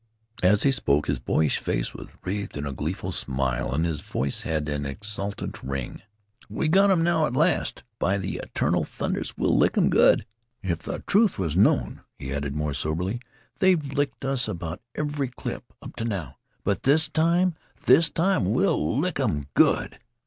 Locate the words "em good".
9.77-10.25, 19.19-19.99